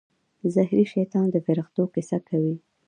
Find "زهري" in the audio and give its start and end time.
0.53-0.85